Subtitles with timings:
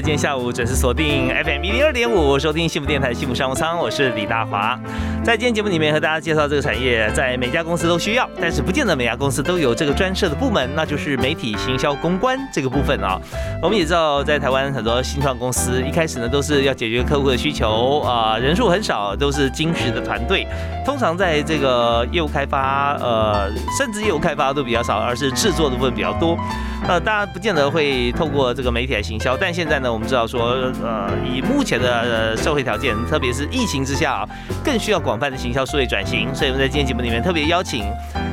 [0.00, 4.78] 今天下午准时锁定 FM 一零二点五，收听幸福电台幸福商务舱，我是李大华。
[5.28, 13.20] 在今天节目里面和大家介绍这个产业，在每家公司都需要，但是不见得每家公司都有这个专设的部门，那就是媒体行销公关这个部分啊。
[13.62, 20.46] 我们也知道，在台湾很多新创公司一开始呢都是要解决客户的需求啊，人数很少，都是精实的团队。
[20.82, 26.38] 通常在这个业务开发，呃，甚至业务开发都比较少，而是制作的部分比较多。
[26.86, 34.28] 呃，大家不见得会透过这个媒体来行销，但现在呢，我们知道说，呃，以目前的社会条件，特别是疫情之下啊，
[34.64, 36.34] 更需要广泛的行销数位转型。
[36.34, 37.84] 所以我们在今天节目里面特别邀请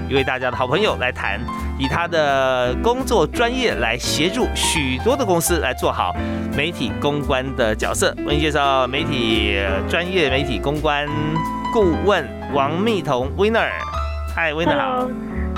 [0.09, 1.39] 一位大家的好朋友来谈，
[1.79, 6.15] 以他的工作专业来协助许多的公司来做好
[6.55, 8.13] 媒体公关的角色。
[8.25, 11.07] 为您介绍媒体专业媒体公关
[11.73, 13.69] 顾问王蜜彤 Winner。
[14.35, 15.07] 嗨，Winner 好。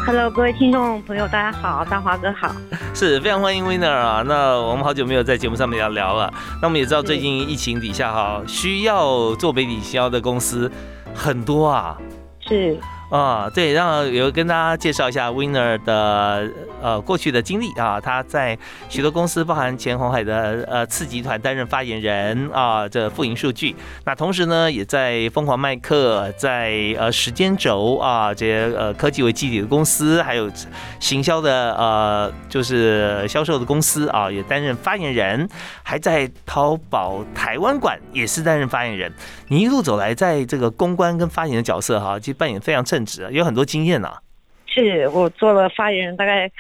[0.06, 2.56] Hello，各位听众朋友，大家好，大华哥好，
[2.94, 4.24] 是非常欢迎 Winner 啊。
[4.26, 6.32] 那我们好久没有在节目上面要聊了。
[6.62, 10.72] 那我们也知道最近疫情底下哈，需要做媒体销的公司
[11.14, 11.98] 很多啊。
[12.40, 12.78] 是。
[13.10, 18.58] 啊，对，让有跟大家介绍一下 Winner 的呃过去的经历啊，他在
[18.90, 23.74] 许多公司，包含前红海的呃次集团担任发言人啊，这复营数据。
[24.04, 30.52] 那同时呢，也在疯狂麦克，在呃时间轴啊这些呃科技为基底的公司，还有
[31.00, 35.48] 行销的呃就是销售的公司啊，也担任发言人，
[35.82, 39.10] 还在淘宝台湾馆也是担任发言人。
[39.48, 44.18] 你一路走来，在这个公关跟发言的角色哈，其实扮演非常正直，有很多经验呐。
[44.66, 46.52] 是我做了发言人大概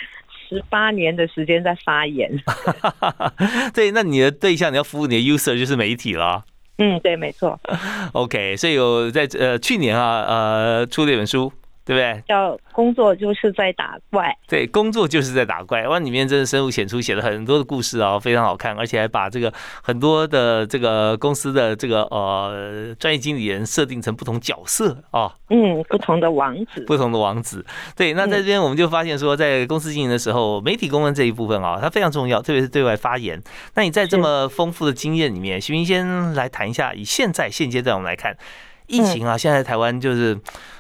[0.48, 2.32] 十八年的时间在发言。
[3.74, 6.44] 对，那你的对象你要服务你的 user 就是媒体了。
[6.78, 7.60] 嗯，对，没错。
[8.14, 11.52] OK，所以有在呃去年啊呃出了一本书。
[11.88, 12.22] 对不对？
[12.28, 14.38] 叫工作就是在打怪。
[14.46, 15.88] 对，工作就是在打怪。
[15.88, 25.34] 哇，里面真的深入浅出，写了很多的故事啊，非常好看，而且还把这个很多的这个公司的这个呃专业经理人设定成不同角色啊。
[25.50, 26.82] 嗯，不同的王子。
[26.82, 27.66] 不同的王子。
[27.96, 33.42] 对，那在这边我们就发现说，在公司经营的时候，媒体公关这一部分啊，它非常重要，特别是对外发言。
[33.76, 38.36] 那你在这么丰富的经验里面，徐明先来谈一下，以现在现阶段我们来看，
[38.88, 40.38] 疫情啊，现在台湾就是。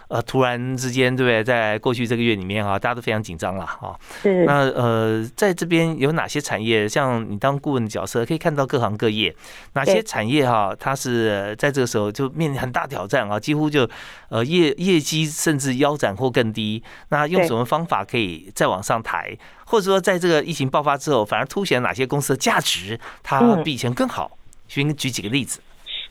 [0.09, 1.43] 呃，突然之间，对不对？
[1.43, 3.93] 在过去这个月里面啊，大家都非常紧张了哈。
[4.21, 4.45] 是。
[4.45, 6.87] 那呃，在这边有哪些产业？
[6.87, 9.35] 像你当顾问的角色，可以看到各行各业
[9.73, 13.89] 哪些产业哈，它是在这个时候就面临很大挑战啊，几乎就
[14.29, 16.81] 呃业业绩甚至腰斩或更低。
[17.09, 19.37] 那用什么方法可以再往上抬？
[19.65, 24.31] 或者说，在这个疫情爆发之后，反而凸显哪些公司的价值，它比以前更好？
[24.69, 25.59] 先举几个例子。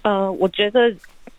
[0.03, 0.95] 呃，我觉得。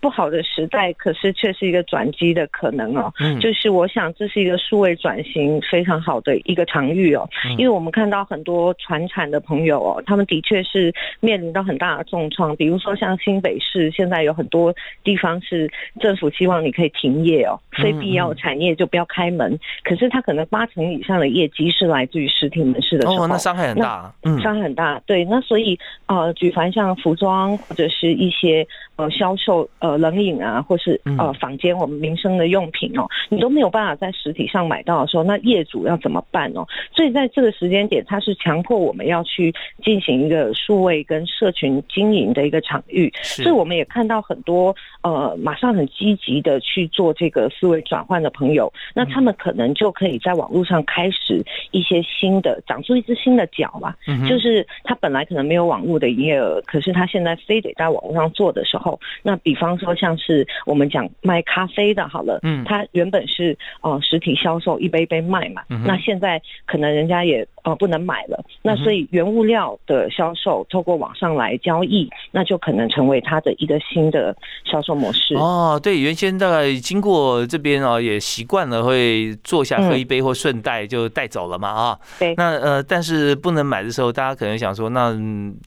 [0.07, 3.11] 不好的时代，可是却是一个转机的可能哦。
[3.19, 7.27] 嗯，就是我想这是一个数位转型非常好的一个场域哦。
[7.57, 12.55] 因为我们看到很多传产的朋友哦，他们的确是面临到很大的重创。
[12.55, 14.73] 比如说像新北市，现在有很多
[15.03, 15.69] 地方是
[15.99, 19.59] 政府希望你可以停业哦，非必要产业就不要开门。
[19.83, 24.09] 可是它可能八成以上的业绩是来自于实体门市的时候，那伤害很大。
[24.23, 25.01] 嗯，伤害很大。
[25.05, 28.65] 对，那所以呃，举凡像服装或者是一些
[28.95, 29.96] 呃销售呃。
[29.97, 36.65] 冷饮啊，或是呃坊间我们民生的用品哦，你都没有办法在实体上买到的时候，那业主要怎么办哦？
[36.91, 39.53] 所以在这个时间点，它是强迫我们要去
[39.83, 43.11] 进行一个数位跟社群经营的一个场域。
[43.21, 51.41] 所以我们也看到很多呃马上很积极的去做这个思维转换的朋友，那他们可能就可以在网络上开始
[51.71, 53.95] 一些新的长出一只新的脚吧。
[54.27, 59.76] 就是他本来可能没有网络的营业额，可是他现在非得在网络上做的时候，那比方。
[59.77, 74.35] 说像是我们讲卖咖啡的，好了，嗯，它原本是呃实体销售一杯一杯卖嘛，那现在可能人家也呃不能买了，那所以原物料的销售透过网上来交易，那就可能成为它的一个新的
[74.65, 75.35] 销售模式。
[75.35, 85.15] 哦，对，原先大概经过这边啊，也习惯了会坐下喝一杯或顺带就带走了嘛，啊，对，那呃，但是不能买的时候，大家可能想说，那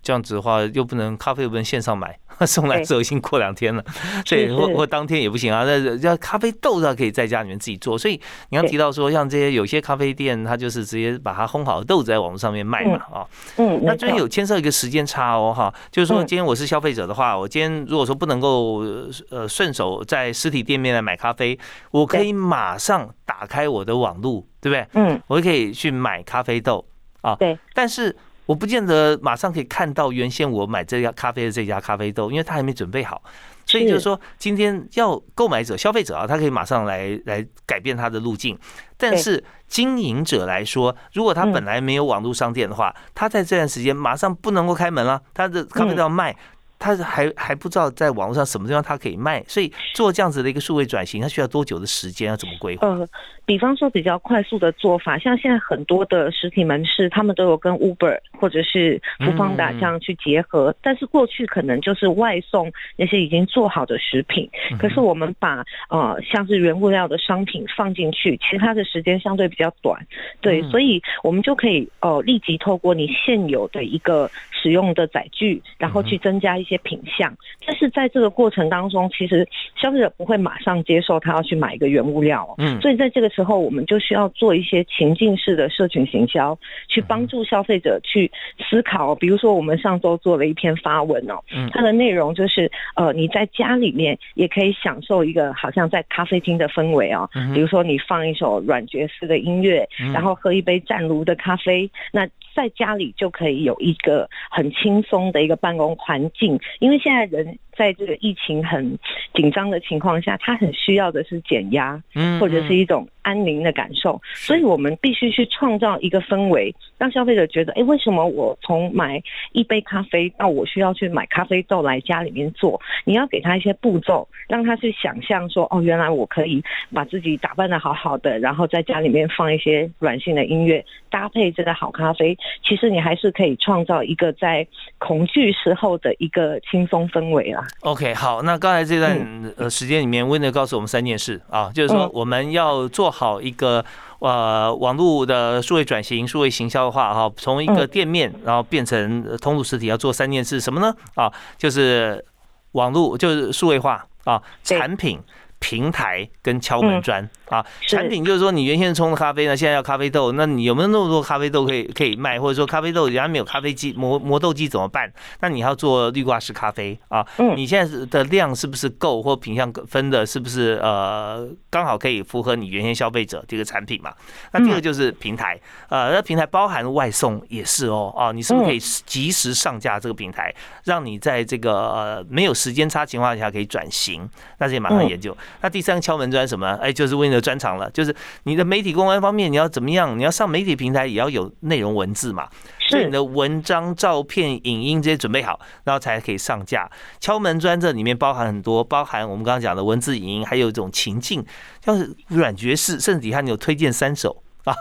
[0.03, 2.17] 这样子的话又不能咖啡又不能线上买。
[2.47, 3.85] 送来之后已经过两天了，
[4.25, 5.65] 所以或或当天也不行啊。
[5.65, 7.99] 那要咖啡豆倒可以在家里面自己做。
[7.99, 13.27] 所以你刚提到说，像这些有些咖啡店，它就是直接把它烘好的豆子在网络上面卖嘛，啊，
[13.57, 18.85] 嗯，那这边有牵涉一个时间差哦，哈，就是说今天我是消费者的话，我今天如果说不能够
[19.31, 21.59] 呃顺手在实体店面来买咖啡，
[21.91, 24.87] 我可以马上打开我的网络，对不对？
[24.95, 26.85] 嗯，我就可以去买咖啡豆
[27.21, 28.17] 啊，对，但是。
[28.51, 33.23] 我不见得马上可以看到原先我买这家咖啡的这家咖啡豆，因为它还没准备好，
[33.65, 38.59] 所以就是说今天要购买者、消费者啊，他可以马上来来改变他的路径。
[38.97, 46.37] 但是经营者来说，如果他本来没有网络商店的话，他在这段时间马上不能够开门了，他的咖啡豆要卖。
[46.81, 52.27] 他还还不知道在网络上什么地方他可以卖，所以做这样子的一个数位转型，他需要多久的时间？
[52.27, 52.89] 要怎么规划？
[52.89, 53.07] 呃，
[53.45, 60.75] 比方说比较快速的做法，像现在很多的实体门市，他们都有跟 Uber 或者是福方达这样去结合。
[60.81, 64.49] 但是过去可能就是外送那些已经做好的食品，
[64.79, 70.01] 可是我们把呃像是原物料的商品放进去，其实它的时间相对比较短，
[70.41, 76.70] 对，所以我们就可以呃立即透过你现有的一个使用的载具，然后去增加一。
[76.70, 77.33] 些品相，
[77.67, 79.47] 但是在这个过程当中，其实
[79.77, 86.59] 消费者不会马上接受他要去买一个原物料，嗯，所以在这个时候，我们就需要做一些情境式的社群行销，
[86.89, 89.15] 去帮助消费者去思考。
[89.15, 91.39] 比如说，我们上周做了一篇发文哦，
[91.73, 102.27] 它的内容就是，呃，你在家里面也可以享受一个好像在咖啡厅的氛围哦，比如说你放一首软爵士的音乐，然后喝一杯湛炉的咖啡，那。
[102.55, 107.59] 在家里就可以有一个很轻松的一个办公环境，因为现在人。
[107.81, 108.99] 在这个疫情很
[109.33, 114.21] 紧张的情况下，他很需要的是减压，嗯，或者是一种安宁的感受。
[114.35, 119.23] 所以我们必须去创造一个氛围，让消费者觉得，哎，为什么我从买
[119.53, 122.79] 一杯咖啡到我需要去买咖啡豆来家里面做？
[123.07, 126.63] 你要给他一些步骤，让他去想象说，哦，原来我可以
[126.93, 132.37] 把自己打扮的好好的，然后在家里面放一些软性的音乐，搭配这个好咖啡。
[132.63, 134.67] 其实你还是可以创造一个在
[134.99, 137.67] 恐惧时候的一个轻松氛围啦。
[137.81, 143.85] OK，好，那刚才这段呃时间里面，温德告诉我们三件事啊，就是说我们要做好一个
[144.19, 150.95] 呃网络的数位转型、数位行销的话，哈，从一个店面然后变成通路实体，要做三件事，什么呢？
[151.15, 152.25] 啊，就是
[152.73, 155.19] 网络就是数位化啊，产品。
[155.63, 162.41] 平台跟敲门砖啊，产品就是说你原先冲的咖啡呢，现在要咖啡豆，那你有没有那么多咖啡豆可以可以卖？
[162.41, 165.13] 或者说咖啡豆人家没有咖啡机磨磨豆机怎么办？
[165.41, 167.27] 那你要做绿挂式咖啡啊？
[167.39, 169.21] 嗯，你现在的量是不是够？
[169.21, 174.15] 或品相分的是不是呃刚好可以符合你原先消费者这个产品嘛？
[174.53, 180.55] 那第二个就是平台，呃，那平台包含外送也是哦，哦，你是不是可以及时上架这个平台，
[180.85, 184.29] 让你在这个呃没有时间差情况下可以转型？
[184.59, 185.37] 那这也马上研究。
[185.61, 186.79] 那第三个敲门砖什么？
[186.81, 188.15] 哎，就是 Win 的专长了，就是
[188.45, 190.19] 你的媒体公关方面，你要怎么样？
[190.19, 192.49] 你要上媒体平台，也要有内容文字嘛。
[192.89, 196.91] 所以你的文章、照片、影音这些准备好，然后才可以上架。
[197.21, 201.45] 敲门砖这里面包含很多，包含我们刚刚讲的文字、影音，还有一种情境，
[201.85, 204.75] 像是软爵士，甚至底下你有推荐三首 啊，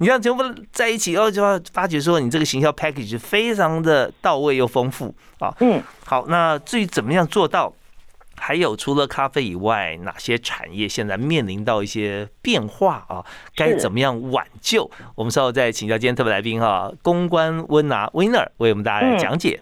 [0.00, 0.42] 你这样全部
[0.72, 5.54] 在一起，哦，就要发觉说你这个行销 package 非常的到位又丰富啊。
[5.60, 7.72] 嗯，好，那至于怎么样做到？
[8.40, 13.24] 还有除了咖啡以外，哪些产业现在面临到一些变化啊？
[13.54, 14.90] 该怎么样挽救？
[15.14, 19.60] 我们稍后再请教今天特别来宾哈，公关温拿 Winner 为我们大家来讲解，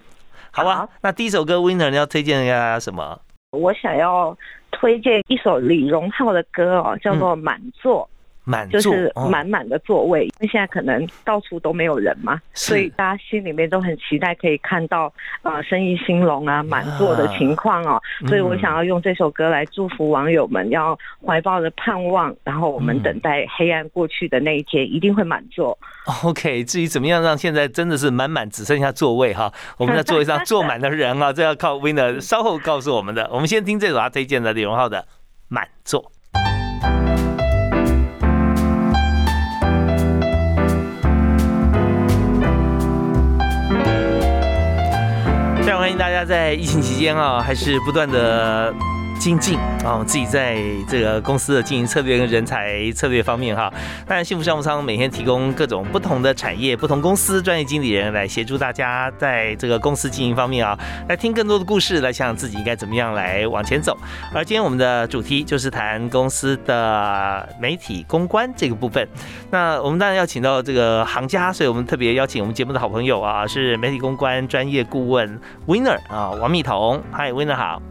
[0.52, 0.88] 好吧？
[1.02, 3.20] 那第一首歌 Winner 你要推荐大家什么？
[3.50, 4.37] 我想要
[4.70, 8.08] 推荐一首李荣浩的歌哦，叫做《满座》。
[8.49, 15.12] 满就是满满的座位，因为现在可能到处都没有人嘛，所以大家心里面都很期待可以看到
[15.43, 25.78] 呃生意兴隆啊满座的情况哦，所以我想要用这首歌来祝福网友们，要怀抱着盼望，然后我们等待黑暗过去的那一天一定会满座。
[26.25, 33.28] OK，至于怎么样让现在真的是满满只剩下座位哈，我们在座位上坐满的人啊， 这要靠 Winner 稍后告诉我们的。
[33.31, 35.05] 我们先听这首他推荐的李荣浩的
[35.49, 36.11] 满座。
[45.99, 48.73] 大家在疫情期间啊，还是不断的。
[49.28, 50.56] 精进啊，我们自己在
[50.88, 53.70] 这个公司的经营策略跟人才策略方面哈。
[54.06, 60.78] 当然，幸福商务舱每天提供各种不同的产业、不同公司专业经理人来协助大家在这个公司经营方面啊，
[61.11, 63.94] 来听更多的故事，来想想自己应该怎么样来往前走。
[64.35, 69.06] 而今天我们的主题就是谈公司的媒体公关这个部分。
[69.50, 77.02] 那我们当然要请到这个行家，所以我们特别邀请我们节目的好朋友啊，是媒体公关专业顾问 Winner 啊，王蜜彤。
[77.12, 77.82] 嗨，Winner 好。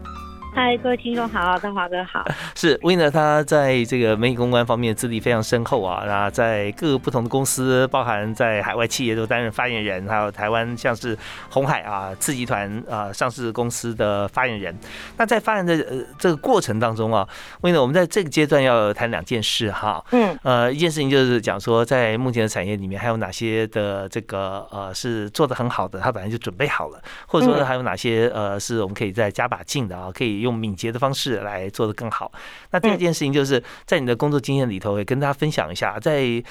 [0.60, 2.24] 嗨，各位听众好，大华哥好。
[2.56, 11.16] 是 Winner，他在这个媒体公关方面资历非常深厚啊，那在各个不同的公司，包含在海外企业都担任发言人，还有台湾像是
[11.48, 14.76] 红海啊、次集团啊上市公司的发言人。
[15.16, 17.24] 那在发言的呃这个过程当中啊
[17.62, 20.04] ，Winner，我们在这个阶段要谈两件事哈。
[20.10, 20.36] 嗯。
[20.42, 30.47] 呃，一件事情就是讲说，在目前的产业里面，还有哪些的这个呃是做的很好的，他本来就准备好了，或者说还有哪些呃是我们可以再加把劲的啊，可以用。
[30.48, 32.32] 用敏捷的方式来做得更好。
[32.70, 36.42] 那第二件事情就是在你的工作经验里头，也跟大家分享一下，在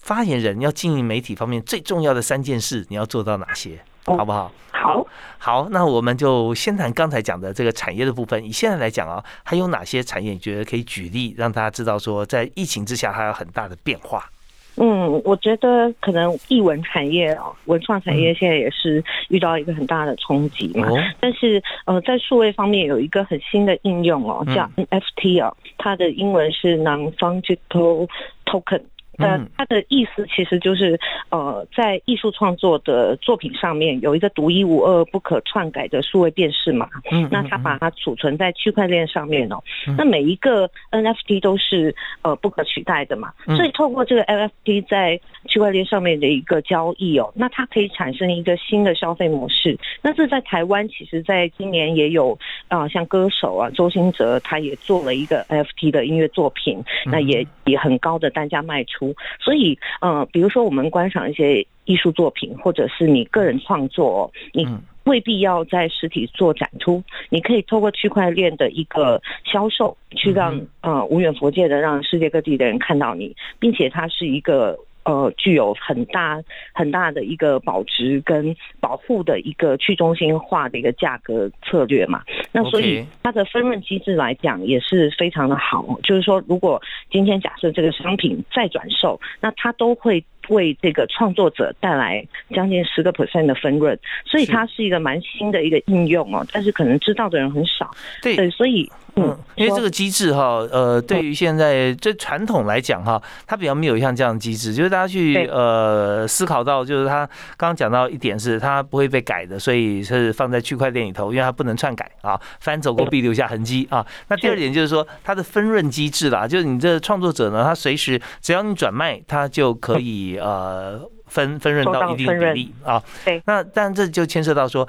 [0.00, 4.52] 发言人要经营媒体方面最重要的三件事，你要做到哪些，好不好？
[4.70, 5.06] 好，
[5.38, 8.44] 好，那我们就先谈刚才讲的这个产业的部分。
[8.44, 14.30] 以现在来讲啊，还有哪些产业你觉得可以举例，让大家知道说，在疫情之下它有很大的变化？
[14.76, 20.88] 嗯，我觉得可能艺文产业哦，文创产业现在也是遇到一个很大的冲击嘛。
[21.20, 28.08] 但是呃，在数位方面有一个很新的应用哦，叫 NFT 哦，它的英文是 Non-Fungible
[28.46, 28.82] Token。
[29.18, 30.98] 呃，它的意思其实就是，
[31.30, 36.88] 呃，在艺术创作的作品上面有一个独一无二、不可篡改的数位辨识码。
[37.10, 39.62] 嗯，那它把它储存在区块链上面哦。
[39.96, 43.32] 那每一个 NFT 都是呃不可取代的嘛。
[43.56, 49.78] 所以透过这个 NFT 在区块链上面的一个交易哦，那它可以产生一个新的消费模式。
[50.02, 59.03] 那这在台湾，其实在今年也有啊，像歌手啊周兴哲，他也做了一个 NFT 的音乐作品，那也以很高的单价卖出。
[59.40, 64.66] 所以，呃，比如说我们观赏一些艺术作品，或者是你个人创作，你
[65.04, 74.78] 未必要在实体做展出，你可以透过区块链的一个销售，去让呃无远佛界的让世界各地的人看到你，并且它是一个。
[75.04, 76.42] 呃，具有很大
[76.72, 86.80] 很大的一个保值跟保护的一个去中心化的一个价格策略嘛，那所以它的分润机制来讲也是非常的好，就是说如果
[87.10, 90.24] 今天假设这个商品再转售，那它都会。
[90.48, 97.90] 为这个创作者带来将近十个 percent 的分润，所以它是一个蛮新的一个应用哦，但是可能知道的人很少。
[98.22, 114.04] 对，所以嗯，因为这个机制哈，呃，对于现在这传统来讲哈，它比较没有像这样的机制，就是大家去呃思考到，就是它刚刚讲到一点是它不会被改的，所以是放在区块链里头，因为它不能篡改啊，翻走过必留下痕迹啊。
[114.28, 120.33] 那第二点就是说它的分润机制啦，就是你这创作者呢，他随时只要你转卖，他就可以。
[120.38, 124.88] 呃，分分润到一定比例啊，对，那但这就牵涉到说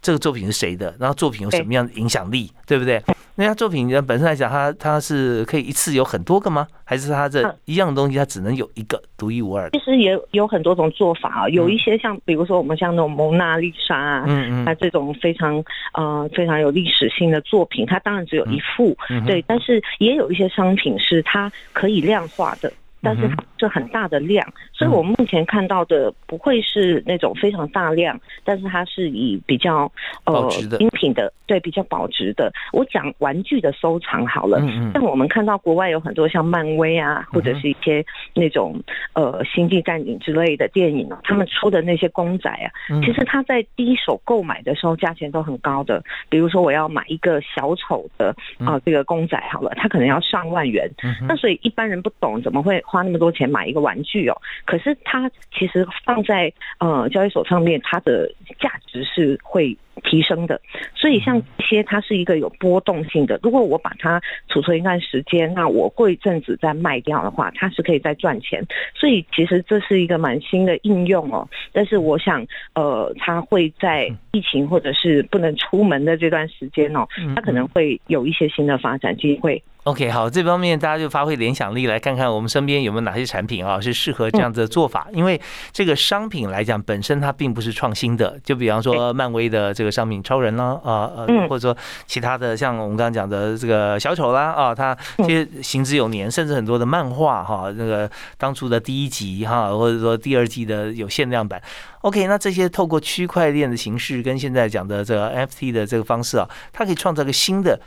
[0.00, 3.02] 这个作品是谁的，然后作品有什么样的影响力，对不对？
[3.36, 6.68] 那家作品本身来讲，它它是可以一次有很多个吗？
[6.84, 9.68] 还是它这一样东西它只能有一个独一无二？
[9.70, 14.62] 其实也有很多种做法啊，有一些像比如说我们像那种蒙娜丽莎啊，嗯。
[14.62, 18.96] 嗯，它这种非常呃非常有历史性的作品，它当然只有一幅，
[19.26, 22.72] 对，但是也有一些商品是它可以量化的。
[23.04, 29.90] 但是是很大的量，所以我们目前看到的不会是那种非常大量，但是它是以比较
[30.24, 32.50] 呃精品的，对比较保值的。
[32.72, 34.58] 我讲玩具的收藏好了，
[34.94, 38.82] 但我们看到国外有很多像漫威啊，或者是一些那种
[39.12, 42.68] 呃星际战警之类的电影啊，他们出的那些公仔啊，
[43.04, 46.02] 其实他在第一手购买的时候价钱都很高的。
[46.28, 48.34] 比如说我要买一个小丑的
[48.64, 50.90] 啊这个公仔好了，它可能要上万元。
[51.28, 52.82] 那所以一般人不懂怎么会。
[52.94, 59.76] 花那么多钱买一个玩具哦，可是它其实放在呃交易所上面，它的价值是会。
[60.02, 60.60] 提升的，
[60.94, 63.38] 所以像这些它是一个有波动性的。
[63.42, 68.64] 如果我把它储存一段时间，那我过一阵子再卖掉的话，它是可以再赚钱。
[68.94, 71.48] 所以其实这是一个蛮新的应用哦。
[71.72, 79.62] 但是我想，呃，它会在疫情或者是不能出门的这段时间哦，它可能会有一些新的发展机会。
[79.84, 85.08] OK，好，这方面大家就发挥联想力，来看看我们身边有没有哪些产品啊是适合这样子的做法。
[85.12, 85.38] 因为
[85.72, 88.40] 这个商品来讲，本身它并不是创新的。
[88.42, 91.76] 就比方说漫威的这个商品超人啦，啊呃，或者说
[92.06, 101.62] 其他的像我们刚刚讲的这个小丑啦，啊，他其实行之有年，甚至很多的漫画哈，那个当初的第一集哈，或者说第二季的有限量版。
[102.00, 107.78] OK，那这些透过区块链的形式跟现在讲的这个 FT 的这个方式啊，它可以创造一个新的。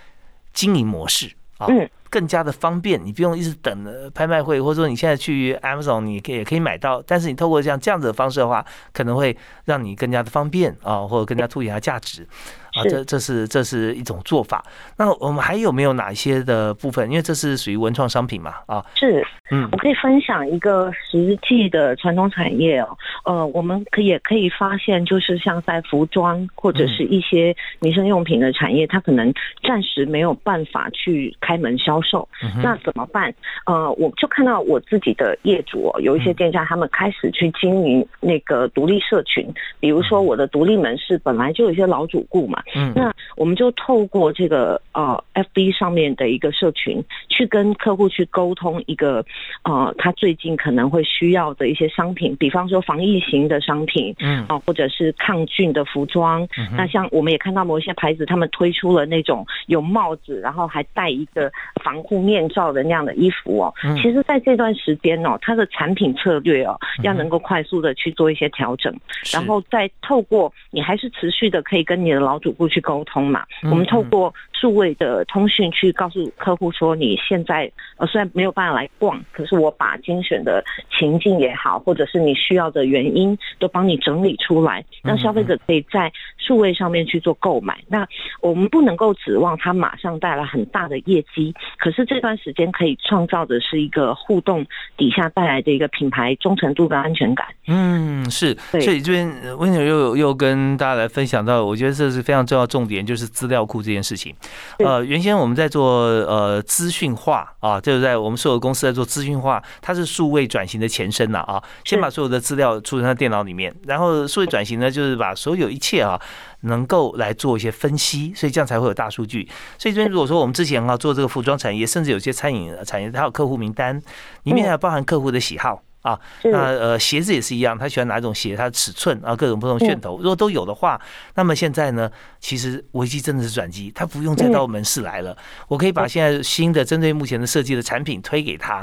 [0.53, 1.67] 经营模式啊，
[2.09, 9.35] 更加的方便，你不用一直等拍卖会，或者说你现在去 Amazon，你可以也可以买到，但是你透过像这样子的方式的话，可能会
[9.65, 12.27] 让你更加的方便啊，或者更加凸显它价值。
[12.77, 14.63] 啊，这这是这是一种做法。
[14.97, 17.09] 那我们还有没有哪一些的部分？
[17.09, 22.97] 因为这是属于文创商品嘛，啊，是，嗯，我可以分享一个实际的传统产业哦。
[23.25, 32.27] 呃，我们可也可以发现，就是像在服装或者是一些民生用品的产业，它可能暂时没有办法去开门销售。
[32.61, 33.33] 那怎么办？
[33.65, 39.45] 呃，我就看到我自己的业主哦，有一些店家他们开始去经营那个独立社群，
[39.79, 42.61] 比如说我的独立门市本来就有一些老主顾嘛。
[42.75, 49.23] 嗯，那我们就透过这个呃，FB 上面的一个社群，去跟客户去沟通一个
[49.63, 56.47] 呃，他最近可能会需要的一些商品，比方说防疫型的商品，嗯，啊，或者是抗菌的服装。
[56.75, 61.51] 那像我们也看到某一些牌子，他们推出了那种有帽子，然后还戴一个
[61.83, 63.73] 防护面罩的那样的衣服哦。
[64.01, 68.93] 其实，在这段时间哦，它的产品策略哦，要能够快速的去做一些调整，
[69.31, 72.53] 然后再透过你还是持续的可以跟你的老主。
[72.57, 73.45] 不去沟通嘛？
[73.63, 80.63] 我们透过数位的通讯去告诉客户说，你现在呃虽然没有办法来逛，可是我把精选的
[80.97, 87.77] 情境也好，或者是你需要的原因都帮你整理出来，让消费者可以在数位上面去做购买。
[87.87, 88.07] 那
[88.41, 94.65] 我们不能够指望它马上带来很大的业绩，可是这段时间可以创造的是一个互动
[94.97, 97.45] 底下带来的一个品牌忠诚度跟安全感。
[97.67, 98.55] 嗯，是。
[98.71, 102.46] 所以这边温柔又又跟大家来分享到，我觉得这是非常。
[102.47, 104.33] 重要重点就是资料库这件事情。
[104.79, 111.61] 呃，原先我们在做呃资讯化啊，就是在我们所有公司在做资讯化，它是数位转型的前身了啊。
[111.83, 116.19] 先把所有的资料储存在电脑里面，然后数位转型呢，就是把所有一切啊
[116.61, 119.47] 能够来做一些分析，所以这样才会有大数据。
[119.77, 124.01] 所以这边如果说我们之前啊做这个服装产业，甚至有些餐饮产业，它有客户名单，
[124.43, 125.81] 里面还包含客户的喜好。
[126.07, 130.99] 啊，那呃鞋子也是一样，他喜欢哪种鞋，它的尺寸啊，各种不同楦头，如果都有的话，
[131.35, 132.09] 那么现在呢，
[132.39, 135.35] 其实危机真的是转机，他不用再到门市来了，
[135.67, 138.75] 我可以把现在新的针对目前的设计的产品推给他，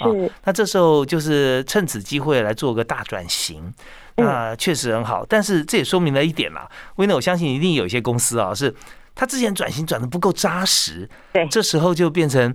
[0.00, 0.10] 啊，
[0.42, 3.72] 那这时候就是趁此机会来做个大转型，
[4.16, 8.74] 那确实很好，但是这也说明了一点啦，因为我相信一定有一些公司啊，是
[9.14, 12.52] 他之前转型转的不够扎实，对，这时候就变成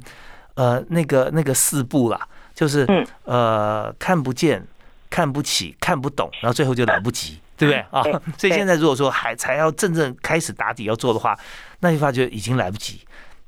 [0.56, 2.20] 呃那个那个四步了。
[2.53, 2.86] 就是
[3.25, 4.66] 呃看不见、
[5.09, 8.03] 看不起、看不懂，然后最后就来不及， 对不对啊？
[8.37, 11.37] 所以现在如果说还才要真正开始打底要做的话，
[11.79, 13.01] 那就发觉已经来不及。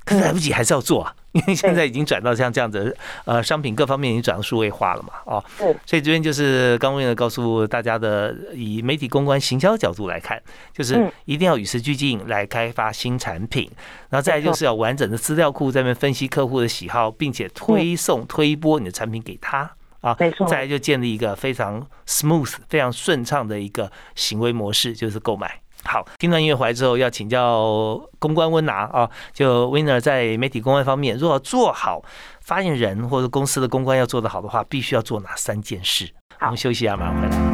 [0.04, 5.44] 可是来不及还是要做啊， 因为现在已经转到像这样子，呃，商品各方面已经转到数位化了嘛，哦，
[5.86, 10.40] 所以这边就是刚为了告诉大家的，以媒体公关行销角度来看，
[10.72, 13.70] 就是一定要与时俱进来开发新产品，
[14.10, 19.70] 然后再就是要完整的资料库在那边分析客户的喜好，并且推送推播你的产品给他
[20.02, 20.14] 啊，
[20.46, 25.60] 再来就建立一个非常 smooth、非常顺畅的一个行为模式，就是购买。
[25.84, 32.02] 好，听到音乐回来之后，要请教公关温拿啊，就 Winner 在媒体公关方面，如果做好
[32.40, 36.10] 发言人或者公司的公关要做得好的话，必须要做哪三件事？
[36.40, 37.53] 我们休息一下，马上回来。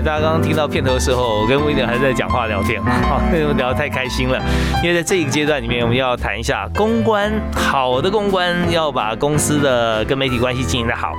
[0.00, 3.20] 大家刚刚听到片头的时候，我跟威廉还在讲话聊天，好，
[3.56, 4.40] 聊得太开心了。
[4.82, 11.12] 因为在这一个阶段里面，我们要谈一下公关，好的公关要把公司的跟媒体关系经营的好，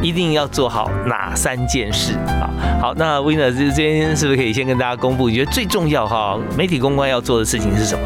[0.00, 2.48] 一定要做好哪三件事啊？
[2.80, 5.28] 好，那威廉这这边是不是可以先跟大家公布？
[5.28, 8.02] 你觉得最重要哈，媒体公关要做的事情是什么？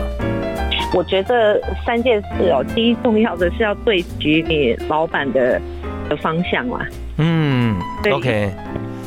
[0.94, 5.60] 我觉得三件事哦，第一重要的是要对齐你老板的
[6.08, 6.80] 的方向嘛。
[7.18, 7.76] 嗯
[8.10, 8.52] ，OK。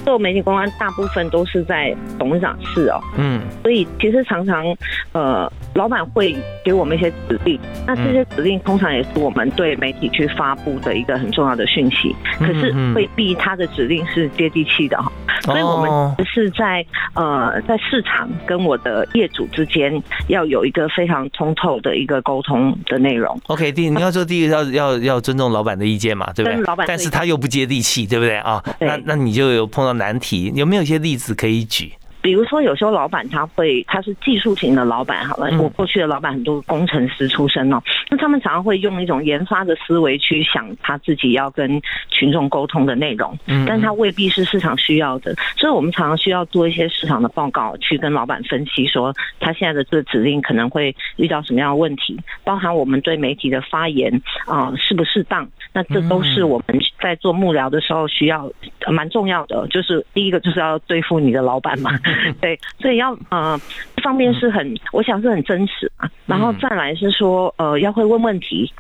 [0.06, 4.66] 做媒体公关大部分都是在董事长室哦，嗯，所以其实常常，
[5.12, 15.12] 呃，老板会给我们一些指令，那这些指令通常也是我们对媒体去发布的一个很重要的讯息，可是未必他的指令是接地气的哈，
[15.44, 16.84] 所以我们是在
[17.14, 23.38] 呃在市场跟我的业主之间要有一个非常通透的一个沟通的内容。
[23.48, 26.62] OK，第你要说第一个要要要尊重老板的意见嘛，对不对？
[26.62, 28.64] 老板，但是他又不接地气，对不对啊？
[28.80, 29.89] 那那你就有碰到。
[29.94, 31.92] 难题有没有一些例子可以举？
[32.22, 55.48] 比如说，有时候老板他会，他是技术型的老板，好了，我过去的老板很多工程师出身哦，那他们常常会用一种研发的思维去想他自己要跟群众沟通的内容，嗯，但他未必是市场需要的，所以我们常常需要做一些市场的报告，去跟老板分析说他现在的这个指令可能会遇到什么样的问题，包含我们对媒体的发言啊适不适当，
[55.80, 58.52] 那那这都是我们在做幕僚的时候需要
[58.92, 59.68] 蛮重要的。
[59.70, 61.92] 就是第一个就是要对付你的老板嘛，
[62.42, 63.60] 对，所以要呃，
[63.98, 68.72] 一方面是很，我想是很真实嘛，然后再来是说呃，要会问问题，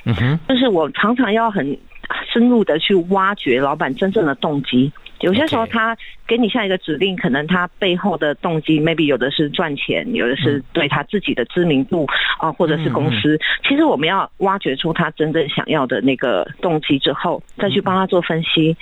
[0.47, 1.77] 就是我常常要很
[2.31, 4.91] 深入的去挖掘老板真正的动机。
[5.21, 12.07] 有些时候他给你下一个指令，可能他背后的动机，maybe 有的是赚钱，有的是对他自己的知名度
[12.39, 13.39] 啊，或者是公司。
[13.67, 18.75] 其实我们要挖掘出他真正想要的那个动机之后，再去帮他做分析。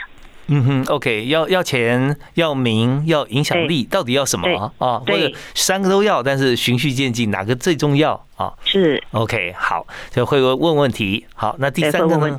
[0.50, 4.48] 嗯哼，OK，要要钱，要名，要影响力，到底要什么
[4.78, 4.98] 啊？
[5.00, 8.54] 或者三个都要，但是循序渐进，哪个最重要啊？
[8.64, 11.26] 是 OK，好，就会问问题。
[11.36, 12.38] 好，那第三个呢？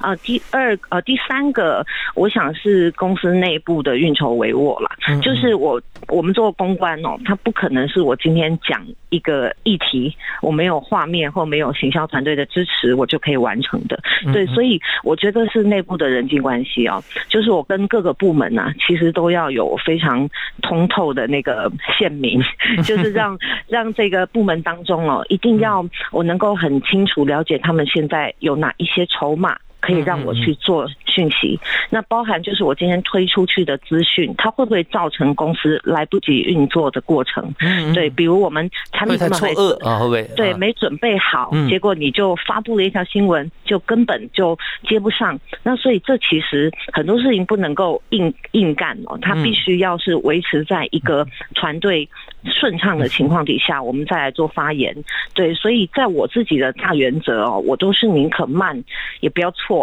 [0.00, 4.90] 啊，第二呃，第三个，我想是公司内部的运筹帷幄啦。
[5.22, 13.98] 就是我我们做公关哦，它不可能是我今天讲一个议题，我没有画面或没有行销团队的支持，我就可以完成的。
[14.32, 20.28] 对，所以我觉得是内部的人际关系哦，就是我跟各个部门呢，其实都要有非常
[20.62, 22.42] 通透的那个线明，
[22.84, 29.56] 就是让让这个部门当中哦，一定要我能够很清楚了解他们现在有哪一些筹码。
[29.84, 37.54] 可以让我去做讯息，那包含就是我今天推出去的资讯，它会不会造成公司来不及运作的过程？
[37.60, 40.22] 嗯，对，比如我们产品他们错愕啊，会不会？
[40.36, 45.38] 对，没准备好，结果你就发布了一条新闻，就根本就接不上。
[45.62, 52.08] 那所以这其实很多事情不能够硬硬干哦，它必须要是维持在一个团队
[52.46, 54.96] 顺畅的情况底下，我们再来做发言。
[55.34, 58.82] 对，所以在我自己的大原则哦，我都是宁可慢，
[59.20, 59.73] 也不要错。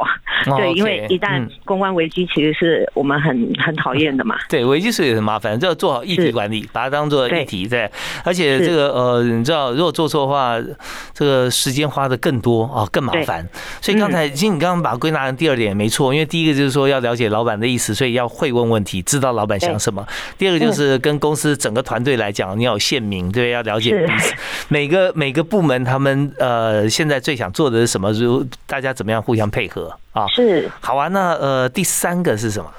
[0.57, 4.35] 对，因为一旦公关危机，其实是我们很很讨厌的嘛。
[4.49, 7.89] 对，危机是也很麻烦，就要做好议题管理，把它当做议题在。
[8.23, 10.59] 而且这个呃，你知道，如果做错的话，
[11.13, 13.47] 这个时间花的更多啊，更麻烦。
[13.81, 20.05] 所以刚才其实你刚刚把它归纳成第二点没错，因为第一个就是说要了解老板的意思，所以要会问问题，知道老板想什么。
[20.37, 23.95] 第二个就是跟公司整个团队来讲，你要有县民，对，要了解
[24.67, 29.80] 每个每个部门他们呃现在最想做的是什么，如大家怎么样互相配合。
[30.13, 31.07] 啊，是好啊。
[31.07, 32.71] 那呃，第三个是什么？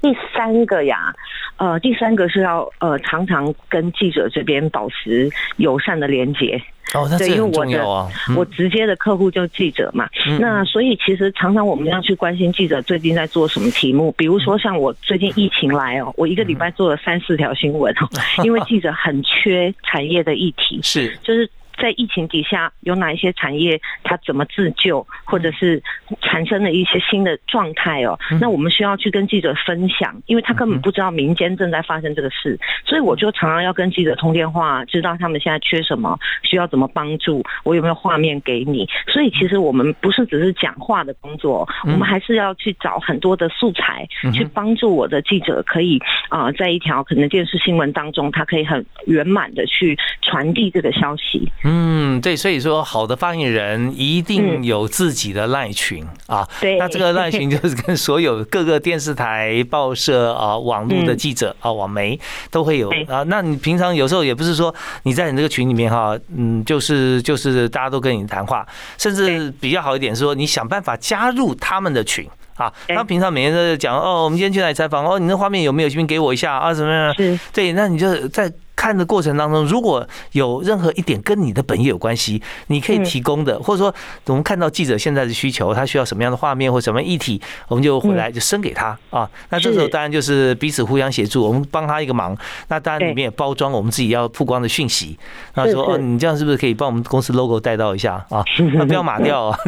[0.00, 1.12] 第三个呀，
[1.56, 6.62] 呃，第三个是要呃，常常跟记者这边保持友善的连接。
[6.94, 10.08] 哦，那因为我的我直接的客户就记者嘛。
[10.38, 14.12] 那所以其实常常我们要去关心记者最近在做什么题目。
[14.12, 18.08] 比如说像我最近疫情来哦，我一个礼拜做了三四条新闻哦，
[18.44, 21.50] 因为记者很缺产业的议题，是就是。
[21.80, 25.82] 在疫情底下，有哪一些产业它怎么自救，或者是
[26.20, 28.18] 产生了一些新的状态哦？
[28.40, 38.88] 那我们需要去跟记者分享，因为他根本不知道民间正在发生这个事，所以我就常常要跟记者通电话，知道他们现在缺什么，需要怎么帮助，我有没有画面给你？
[39.06, 51.48] 所以其实我们不是只是讲话的工作，我们还是要去找很多的素材，去帮助我的记者可以啊，在一条可能电视新闻当中，他可以很圆满的去传递这个消息。
[51.70, 56.48] 嗯，对，所以说好的发言人一定有自己的赖群啊。
[56.62, 62.18] 对，那这个赖群就是跟所有各个电视台、报社啊、网络的记者啊、网媒
[62.50, 63.22] 都会有啊。
[63.26, 72.26] 那你平常有时候也不是说你在你这个群里面哈，嗯，就是就是大家都跟你谈话，甚至比较好一点是说你想办法加入他们的群
[72.56, 72.72] 啊。
[72.88, 75.88] 他平常每天都在讲哦，我们今天去哪里采访哦，你那画面有没有？
[75.90, 77.14] 请给我一下啊，什么样？
[77.14, 78.50] 是，对，那你就在。
[78.78, 83.92] 看的过程当中，如果有任何一点跟你的本业有关系，你可以提供的，或者说
[84.26, 89.28] 我们看到记者现在的需求，他需要什么样的画面或什么议题，我们就回来就生给他啊。
[89.50, 92.36] 那这时候当然就是彼此互相协助，我们帮他一个忙。
[92.68, 95.18] 那当然里面也包装我们自己要曝光的讯息。
[95.54, 98.44] 那说哦，你这样是不是可以帮我们公司 logo 带到一下啊？
[98.86, 99.58] 不要码掉啊。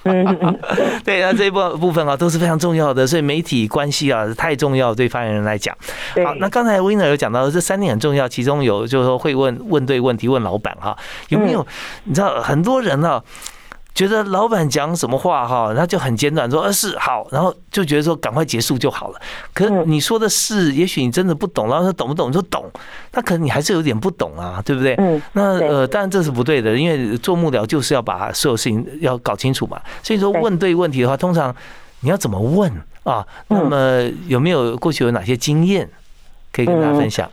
[0.04, 0.58] 嗯，
[1.04, 5.76] 对啊，这一部部分啊都是非常重要的，所以媒体关系啊太重要，对发言人来讲。
[6.24, 10.96] 好，那刚才 Winner 有讲到这三点很重要，其中有就是说会问问对问题，问老板哈
[11.28, 11.66] 有没有？
[12.04, 13.22] 你知道很多人啊。
[13.92, 19.20] 觉得老板讲什么话哈，他就很简短说，呃是好，然后就觉得说赶快结束就好了。
[19.52, 22.32] 可你说的是，也许你真的不懂，然后说懂不懂？
[22.32, 22.70] 说懂，
[23.12, 24.94] 那可能你还是有点不懂啊，对不对？
[24.98, 25.20] 嗯。
[25.32, 29.78] 那呃，当然这是不对的，因为做幕僚就是要把所有事情要搞清楚嘛。
[30.02, 31.54] 所以说问对问题的话，通常
[32.00, 32.72] 你要怎么问
[33.02, 33.26] 啊？
[33.48, 35.86] 那么有没有过去有哪些经验
[36.52, 37.28] 可以跟大家分享？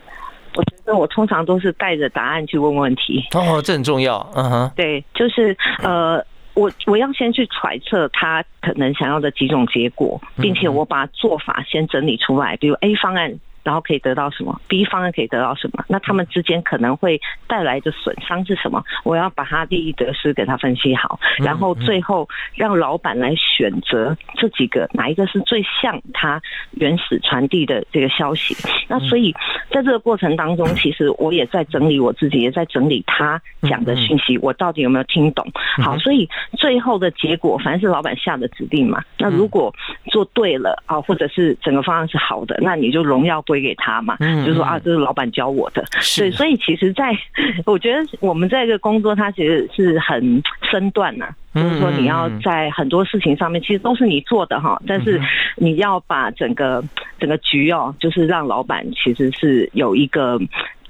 [0.56, 3.24] 我觉得我通常都是带着答案去问问题。
[3.36, 4.28] 哦，这很重要。
[4.36, 4.72] 嗯哼。
[4.76, 6.22] 对，就是呃。
[6.58, 13.40] 我我要先去揣测他可能想要的几种结果，并且我把做法先整理出来，比如 A 方案。
[13.68, 15.84] 然后可以得到什么？B 方案可以得到什么？
[15.90, 18.82] 那他们之间可能会带来的损伤是什么？
[19.04, 22.26] 我要把他利益得失给他分析好，然后最后
[22.56, 28.56] 让老板来选择这几个哪一个是最像他原始传递的这个消息。
[28.88, 29.34] 那所以
[29.70, 35.46] 在这个过程当中，其实我也在整理我自己，也在整理他讲的讯息，我到底有没有听懂？
[35.84, 39.04] 好，所以最后的结果，反正是老板下的指令嘛。
[39.18, 39.76] 那如果
[40.06, 44.16] 做对了啊，或者是整个方案是好的，那你就荣耀归给他嘛。
[44.20, 45.84] 嗯，就说啊，这是老板教我的。
[46.18, 47.18] 对，所以其实，在
[47.66, 50.42] 我觉得我们在这个工作，它其实是很
[50.72, 51.28] 身段呐。
[51.54, 54.80] 就是说，你要在很多事情上面，其实都是你做的哈。
[54.88, 55.20] 但是
[55.56, 56.84] 你要把整个
[57.20, 60.40] 整个局哦，就是让老板其实是有一个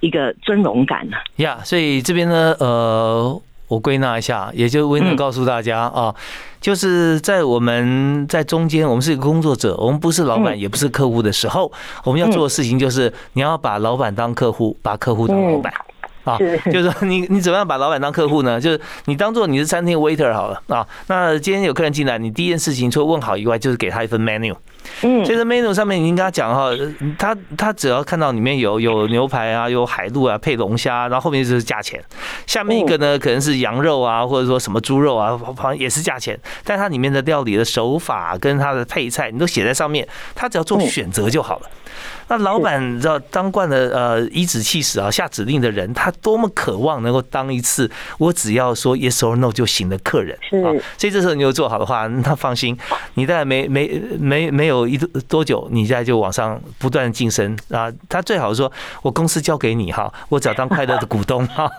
[0.01, 1.17] 一个尊荣感的。
[1.37, 3.41] 呀，所以这边呢，呃。
[3.67, 6.13] 我归纳一下，也就温柔告诉大家啊，
[6.61, 11.71] 就是在我们在中间，我们是一个工作者，我们不是老板，也不是客户的时候，
[12.03, 15.73] 我们要做的事情就是你要把老板当客户，把客户当老板
[16.23, 16.37] 啊。
[16.71, 18.59] 就是说，你你怎么样把老板当客户呢？
[18.59, 20.87] 就是你当做你是餐厅 waiter 好了啊。
[21.07, 24.55] 那今天有客人进来，你第一件事情除了问好以外，就是给他一份 menu。
[25.01, 26.71] 嗯，所以在 menu 上面，已经跟他讲哈，
[27.17, 32.03] 他他只要看到里面有有牛排啊，有海陆啊，配龙虾，然后后面就是价钱。
[32.45, 36.39] 下面一个呢，可能是羊肉啊，或者说什么猪肉啊，好像也是价钱。
[36.63, 41.69] 但它里面的料理的手法跟它的配菜，你都写在上面，他只要做选择就好了。
[42.29, 50.75] 那老板你知道当惯了呃颐指气使啊下指令的人，他多么渴望能够当一次我只要说 yes or no 就行的客人啊！
[50.97, 52.77] 所以这时候你又做好的话，那放心，
[53.13, 53.87] 你大概没没
[54.19, 54.97] 没没有一
[55.29, 57.89] 多久，你在就往上不断晋升啊！
[58.09, 58.69] 他最好说
[59.01, 61.71] 我公司交给你哈，我只要当快乐的股东哈。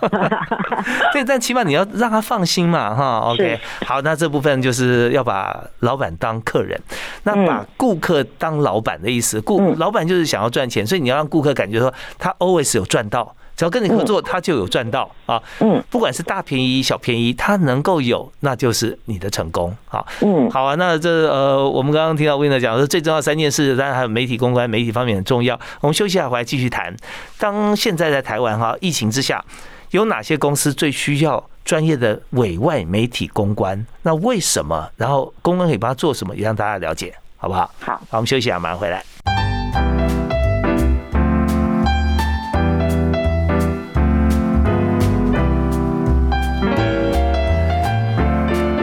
[1.13, 3.19] 对，但起码你要让他放心嘛哈。
[3.31, 6.81] OK，好，那这部分就是要把老板当客人，
[7.21, 10.38] 那把顾客当老板的意思，顾老板就是想。
[10.39, 15.41] 想要赚钱，所以你要让顾客感觉说他 always 有赚到，只要跟你合作，他就有赚到啊。
[15.59, 19.75] 嗯，不管是大便宜小便宜，他能够有，那就是你的成功。
[19.85, 20.75] 好，嗯，好啊。
[20.75, 25.59] 那这呃，我们刚刚听到 Winner 讲说最重要三件事，当然还有媒体公关，媒体方面很重要。
[25.81, 26.95] 我们休息下回来继续谈。
[27.37, 29.43] 当现在在台湾哈疫情之下，
[29.91, 33.85] 有哪些公司最需要专业的委外媒体公关？
[34.03, 34.89] 那为什么？
[34.95, 36.33] 然后公关可以帮他做什么？
[36.33, 37.69] 也让大家了解，好不好？
[37.81, 39.03] 好，好，我们休息一下，马上回来。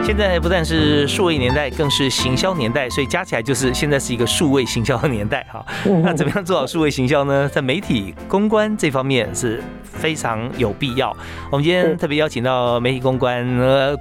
[0.07, 5.61] 现在不但是数位年代，更是行销年代，所以加起来就是现在是一个数位行销的年代哈。
[6.01, 7.49] 那怎么样做好数位行销呢？
[7.49, 11.09] 在媒体公关这方面是非常有必要。
[11.51, 13.45] 我们今天特别邀请到媒体公关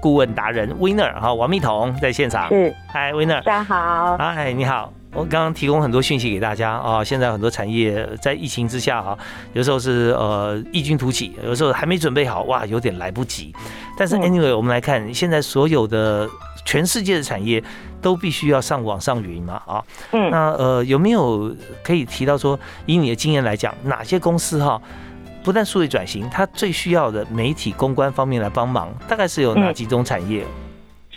[0.00, 2.48] 顾问达人 Winner 哈王蜜彤在现场。
[2.50, 4.16] 是，嗨 Winner，大家好。
[4.16, 4.92] 嗨，你好。
[5.16, 9.16] 我刚刚提供很多讯息给大家啊，现在很多产业在疫情之下啊，
[9.54, 13.50] 有时候是呃异军突起，有时候还没准备好，哇，有点来不及。
[13.96, 16.28] 但是 anyway，我们来看现在所有的
[16.66, 17.62] 全世界的产业
[18.02, 21.50] 都必须要上网上云嘛啊，嗯，那呃有没有
[21.82, 24.78] 可以提到说，以你的经验来讲，哪些公司哈，
[25.42, 30.44] 不但数位转型，它最需要的媒体公关方面来帮忙，大概是有哪几种产业？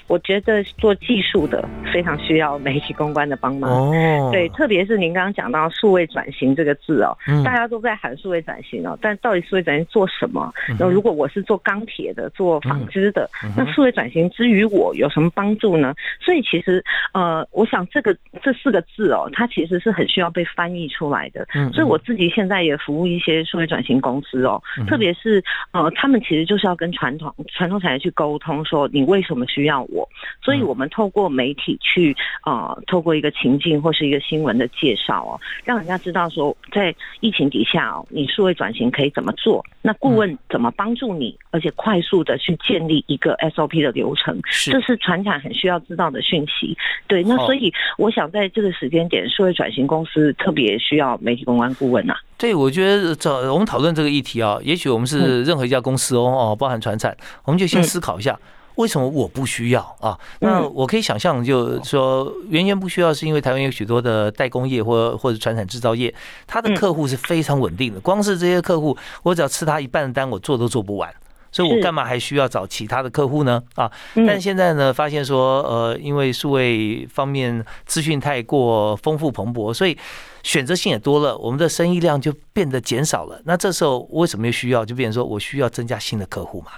[0.10, 3.72] 我觉得做技术的非常需要媒体公关的帮忙。
[3.72, 10.52] 哦，对，特别是您刚刚讲到数位转型这个字哦，大家都在喊数位转型哦，但到底数位转型做什么？
[10.80, 15.94] 那如果我是做钢铁的、做纺织的，那数位转型之于我有什么帮助呢？
[16.20, 21.48] 所以其实呃，我想这个这四个字哦，它其实是很需要被翻译出来的。
[21.54, 29.99] 嗯，所以我自己现在也服务一些数位转型公司哦，特别是呃，他们其实就是要跟传统传统产业去沟通，说你为什么需要我？
[30.44, 39.64] 所以，我们透过媒体去啊，透过一个情境或是一个新闻的介绍哦，让人家知道说，在疫情底下哦，你数位转型可以怎么做？
[39.82, 44.40] 那顾问怎么帮助你，而且快速的去建立一个 SOP 的流程？
[44.66, 46.78] 这是传产很需要知道的讯息。
[47.08, 52.16] 对，那所以我想在这个时间点，数位转型公司特别需要媒体公关顾问呐。
[52.38, 58.38] 对，我觉得这我们讨论这个议题啊，也许我们是任何一家公司哦哦，包含船产，我们就先思考一下。
[58.80, 60.18] 为什么我不需要啊？
[60.40, 66.14] 那我可以想象，就说原先不需要，是因为台湾有许多的代工业或或者传产制造业，
[66.48, 68.00] 它的客户是非常稳定的。
[68.00, 71.14] 光是这些客户，我只要吃他一半的单，我做都做不完，
[71.52, 73.62] 所以我干嘛还需要找其他的客户呢？
[73.76, 73.92] 啊！
[74.26, 79.98] 但现在呢，发现说，呃，因为数位方面资讯太过丰富蓬勃，所以
[80.44, 83.42] 选择性也多了，我们的生意量就变得减少了。
[83.44, 84.86] 那这时候为什么又需要？
[84.86, 86.72] 就变成说我需要增加新的客户嘛？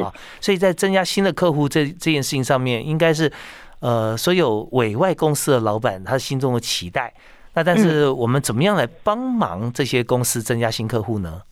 [0.00, 3.30] 啊，所以在增加新的客户这这件事情上面，应该是
[3.80, 7.12] 呃，所有委外公司的老板他心中的期待。
[7.54, 11.42] 那但是我们怎么样来帮忙这些公司增加新客户呢？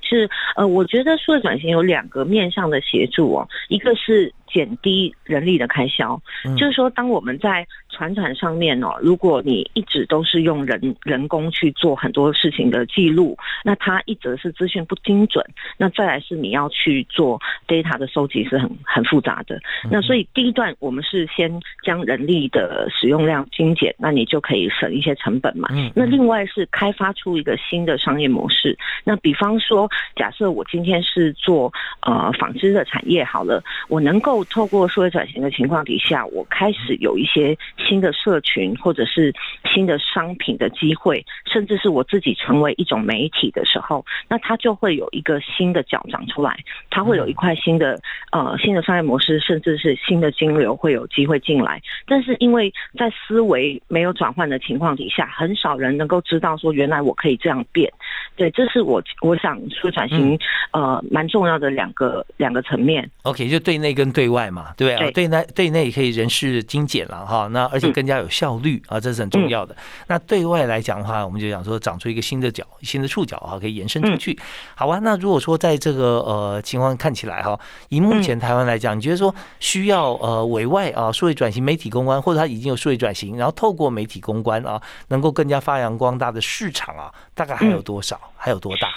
[0.00, 6.20] 是呃，我觉得数字转型有两个面向的协助哦，一个是减低人力的开销，
[6.56, 15.42] 就是说当我们在传产上面哦，如果你一直都是用人人工去做很多事情的记录，那它一则是资讯不精准，
[15.78, 19.58] 那再来是你要去做 data 的收集是很很复杂的。
[19.90, 21.50] 那所以第一段我们是先
[21.82, 25.70] 将人力的使用量精简，那你就可以省一些成本嘛。
[25.94, 28.76] 那另外是开发出一个新的商业模式。
[29.04, 37.56] 那比方说，假设我今天是做呃纺织的产业好了，我能够透过数位转型的情况底下，我开始有一些。
[37.86, 39.32] 新的社群，或者是
[39.72, 46.58] 新的商品的机会，甚至是我自己成为一种媒体的时候，那它就会有一个新的脚长出来，
[46.90, 47.98] 它会有一块新的
[48.32, 51.80] 呃新的商业模式，甚至是新的金流会有机会进来。
[52.06, 57.92] 但是因为在思维没有转换的情况底下，很少人能够知道说原来我可以这样变。
[58.34, 60.38] 对，这是我我想说转型
[60.72, 63.08] 呃蛮重要的两个两个层面。
[63.22, 65.10] OK，就对内跟对外嘛，对不对？
[65.12, 67.70] 对内对内可以人事精简了哈，那。
[67.76, 69.76] 而且更加有效率啊，这是很重要的。
[70.06, 74.38] 那对外来讲的话，我们就讲说长出一个新的角、新的触角啊，可以延伸出去。
[74.74, 77.58] 好啊，那如果说在这个呃情况看起来哈，
[77.90, 88.18] 以目前台湾来讲，你觉得说需要呃委外啊，数位转型媒体公关，或者它已经有数位转型，然后透过媒体公关啊，能够更加发扬光大的市场啊，大概还有多少？
[88.36, 88.88] 还有多大？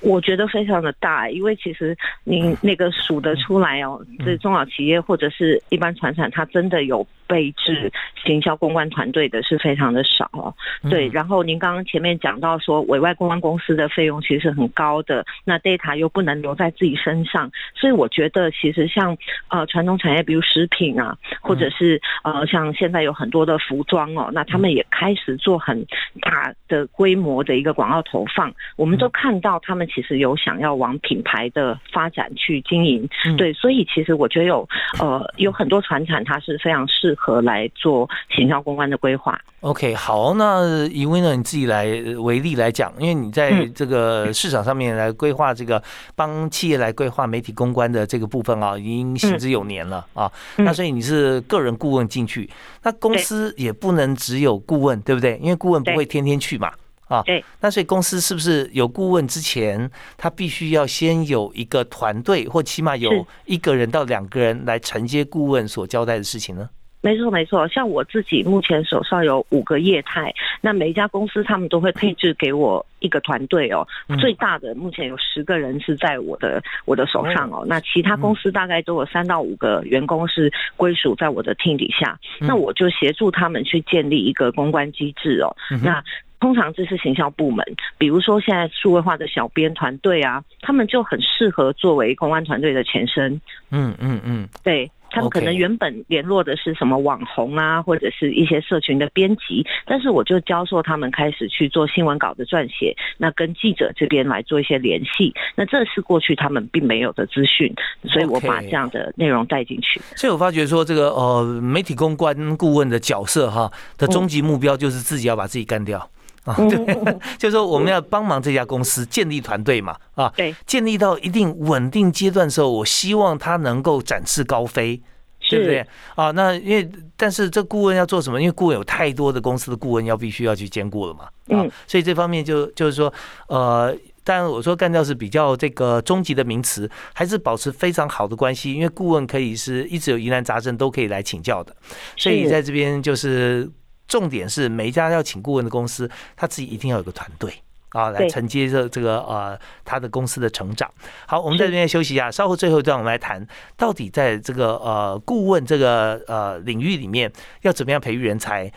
[0.00, 7.92] 我觉得非常的大，因为其实您那个数得出来哦，这中小企业或者是一般传产，它真的有备置
[8.24, 10.54] 行销公关团队的是非常的少哦。
[10.88, 19.14] 对，然后您刚刚前面讲到说，委外公关公司的费用其实是很高的，那 data 又不能留在自己身上，所以我觉得其实像
[19.48, 25.84] 呃传统产业，比如食品啊，或者是呃像现在有很多的服装哦，那他们也开始做很
[26.22, 29.89] 大的规模的一个广告投放，我们都看到他们。
[29.92, 34.68] 其实有想要往品牌的发展去经营，对，所以其实我觉得有
[35.00, 39.38] 呃有很多船厂，它是非常适合来做形销公关的规划。
[39.60, 41.84] OK，好，那以威呢你自己来
[42.18, 45.82] 为例来讲，因为你在这个市场上面来规划这个
[46.16, 50.30] 帮企业来规划媒体公关的这个部分啊，已经行之有年了啊。
[50.56, 52.48] 那所以你是个人顾问进去，
[52.82, 55.38] 那公司也不能只有顾问，对不对？
[55.42, 56.72] 因为顾问不会天天去嘛。
[57.10, 66.70] 啊，对，那所以公司是不是有顾问之前，他必须要先有一个团队，或起码有一个人到两个人来承接顾问所交代的事情呢？
[67.02, 67.66] 没错，没错。
[67.66, 73.88] 像我自己目前手上有五个业态，那每一家公司他们都会配置给我一个团队哦。
[74.20, 77.64] 最大的目前有十个人是在我的我的手上哦。
[77.66, 85.56] 那其他公司大概都有三到五个员工是归属在我的 team 底下，那我就协助他们去建立一个公关机制哦。
[85.82, 86.04] 那
[86.40, 87.64] 通常这是行销部门，
[87.98, 93.40] 比如说现在数位化的小编团队啊，他们就很适合作为公关团队的前身。
[93.70, 107.72] 嗯嗯嗯，对他们可能原本联络的是什么网红啊，或者是一些社群的编辑，但是我就教授他们开始去做新闻稿的撰写，那跟记者这边来做一些联系，那这是过去他们并没有的资讯，
[108.04, 110.00] 所以我把这样的内容带进去。
[110.16, 116.08] 所以我发觉说，这个呃媒体公关顾问的角色哈的终极目标就是自己要把自己干掉。
[116.50, 116.96] 啊，对，
[117.38, 125.00] 就是说我们要帮忙这家公司建立团队嘛，啊，对，建立到一定稳定阶段的时候，我希望他能够展翅高飞，
[125.48, 125.86] 对不对？
[126.16, 128.40] 啊，那因为但是这顾问要做什么？
[128.40, 131.24] 因为顾问有太多的公司的顾问要必须要去兼顾了嘛，
[131.56, 133.12] 啊，所以这方面就就是说，
[133.48, 141.74] 呃，当然我说干掉是比较这个终极的名词，还是保持非常好的关系，因为顾问可以是一直有疑难杂症都可以来请教的，
[142.16, 143.70] 所以在这边就是。
[144.10, 147.54] 重点是每一家要请顾问的公司，他自己一定要有个团队
[147.90, 150.90] 啊，来承接着这个呃他的公司的成长。
[151.26, 153.46] 好，我们在这边休息一下，稍后最后一段我们来谈，
[153.76, 158.72] 到底在这个呃顾问这个呃领域里面要怎么样培育人才，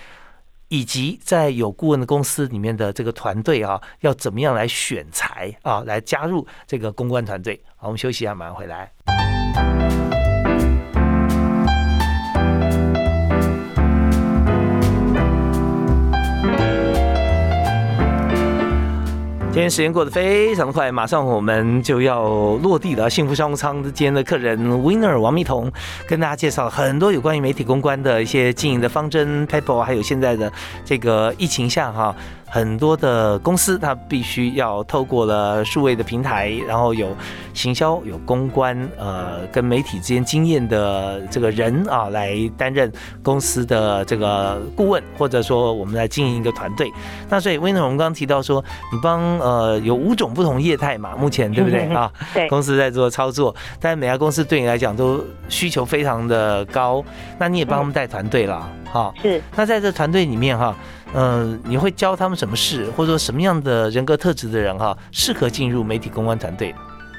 [0.68, 7.60] 以及在有顾问的公司里面的这个团队啊，要怎么样来选才啊，来加入这个公关团队。
[7.76, 8.92] 好，我们休息一下，马上回来。
[19.54, 22.24] 今天时间过得非常快，马上我们就要
[22.64, 23.08] 落地了。
[23.08, 25.72] 幸福商务舱之间的客人 Winner 王蜜彤
[26.08, 30.52] 跟大家介绍很多有关于媒体公关的一些经营的方针 paper，还有现在的
[30.84, 32.16] 这个疫情下哈，
[32.54, 37.08] 很多的公司它必须要透过了数位的平台，然后有
[37.52, 42.92] 行销、有公关，呃，跟媒体之间经验的这个人啊，来担任
[43.24, 46.94] 公司的这个顾问，或者说我们来经营一个团队。
[47.28, 52.12] 那所以威能，我们刚刚提到说，你帮呃有五种不同业态嘛，目前对不对啊？
[52.36, 57.04] 对，公司在做操作，但是每家公司对你来讲都需求非常的高，
[57.40, 59.12] 那你也帮他们带团队了，哈。
[59.24, 59.42] 是。
[59.56, 60.76] 那在这团队里面哈。
[61.14, 66.74] 嗯，你会教他们什么事，或者说什么样的人格特质的人哈，适合进入媒体公关团队？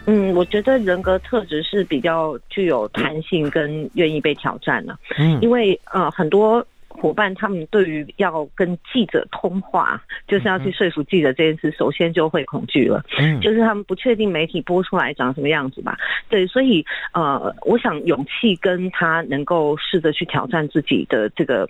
[0.07, 4.97] 嗯，我觉得人格特质是比较具有弹性跟愿意被挑战的。
[5.18, 6.64] 嗯，因为呃很多。
[6.97, 13.05] 伙伴他们对于要跟记者通话，就是要去说服记者这件事，首先就会恐惧了。
[13.18, 15.99] 嗯，就是他们不确定媒体播出来长什么样子吧？
[16.28, 21.68] 对，所以呃，我想勇气跟他能够试着去挑战自己的这个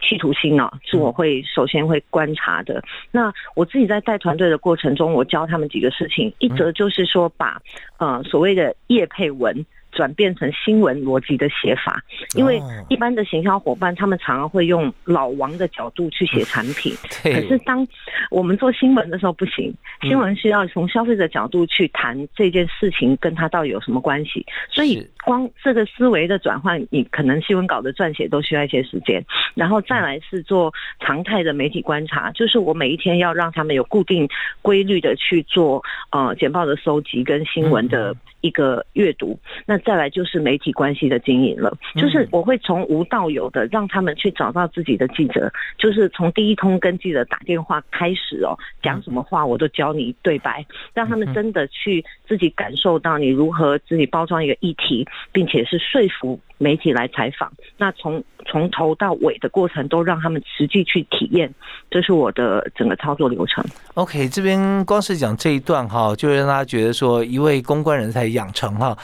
[0.00, 2.82] 企图心啊，是我会首先会观察的。
[3.10, 7.60] 那我自己在带团队的过程中，我教他们几个事情，一则就是说把
[7.98, 9.66] 呃所谓的叶配文。
[9.92, 12.02] 转变成新闻逻辑的写法，
[12.34, 17.86] 因为一般的行销伙伴，他们常常会用老王的角度去写产品， 可是当
[18.30, 19.72] 我们做新闻的时候不行，
[20.02, 29.24] 新闻需要从消费者角度去谈这件事情跟他到底有什么关系，所以光这个思维的转换，你可能新闻稿的撰写都需要一些时间，
[29.54, 34.28] 然后再来是做常态的媒体观察，就是我每一天要让他们有固定
[34.62, 38.14] 规律的去做呃简报的收集跟新闻的。
[38.42, 41.76] 一个阅读，那再来就是媒体关系的经营了。
[41.96, 50.64] 就是我会从无到有的让他们去找到自己的记者，就是从第一通跟记者打电话开始哦，讲什么话我都教你对白，
[50.94, 56.38] 让他们真的去自己感受到你如何自己包装一个议题，并且是说服。
[56.62, 61.50] 媒体来采访，那从从头到尾的过程都让他们实际去体验，
[61.90, 63.64] 这是我的整个操作流程。
[63.94, 68.94] OK，这边光是讲这一段哈，就让大家觉得说，一位公关人才养成哈，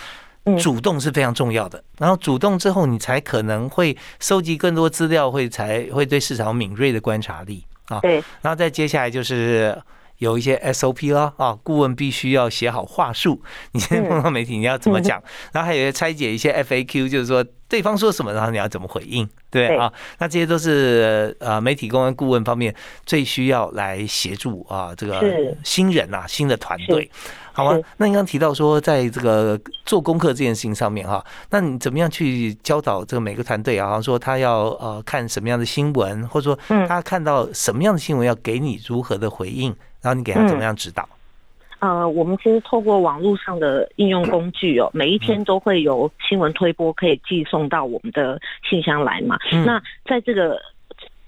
[0.59, 1.82] 主动是非常重要的。
[1.99, 8.01] 然后主动之后，你才可能会收集更多资料，会才会对市场敏锐的观察力啊。
[8.01, 9.76] 对，然后再接下来就是。
[10.18, 13.42] 有一些 SOP 啦，啊，顾问必须要写好话术。
[13.72, 15.22] 你现在碰到媒体， 你要怎么讲？
[15.52, 19.92] 然后还有些拆解一些 FAQ，就是说对方说什么，然后你要怎么回应，对啊？
[20.18, 25.22] 那这些都是呃媒体公关顾问方面最需要来协助啊，这个
[25.64, 27.10] 新人啊，新的团队，
[27.52, 27.78] 好吗？
[27.98, 34.00] 那你刚刚提到说，在这个做功课这件事情上面哈，那你怎么样去教导这个每个团队啊？
[34.00, 39.74] 说他要呃看什么样的新闻，或者说他看到什么样的新闻，要给你如何的回应？
[40.07, 41.09] 然后你给他怎么样指导？
[41.80, 49.36] 呃，我们其实透过网络上的应用工具哦，每一天都会有新闻推播可以寄送到我们的信箱来嘛。
[49.64, 50.61] 那在这个。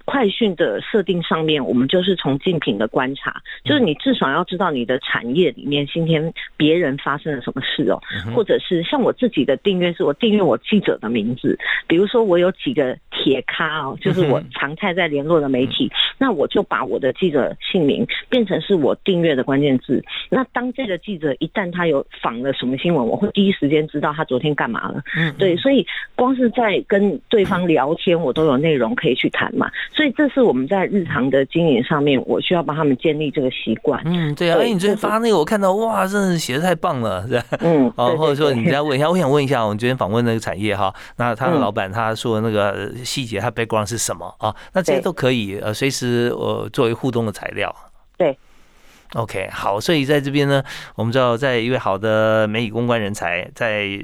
[0.09, 8.01] 快讯的设定上面，我们就是从竞品的观察，就是你至少要知道你的产业里面今天别人发生了什么事哦，
[8.33, 11.55] 或者是像我自己的订阅是我订阅我记者的名字，
[11.85, 20.03] 比如说我有几个铁咖哦，就是我常态在联络的媒体，那我就把我的记者姓名变成是我订阅的关键字。
[20.27, 25.03] 那当这个记者一旦他有访了什么新闻，我会第一时间知道他昨天干嘛了。
[25.15, 25.85] 嗯，对，所以
[26.15, 29.69] 光是在跟对方聊天，我都有内容可以去谈嘛。
[29.99, 34.01] 所以这是我们在日常的经营上面，我需要帮他们建立这个习惯。
[34.05, 34.57] 嗯，对啊。
[34.57, 37.43] 哎，你昨天发那个，我看到哇，真的写的太棒了，是吧？
[37.59, 37.91] 嗯。
[37.97, 44.55] 哦，或者说你再问一下，我想问一下，我们昨天访问那个产业哈，那他的老板他说那个细节，他 background 是什么啊？
[44.71, 47.75] 那这些都可以呃，随时呃作为互动的材料。
[48.17, 48.37] 对。
[49.15, 50.63] OK，好，所以在这边呢，
[50.95, 53.99] 我们知道，在一位好的媒体公关人才在。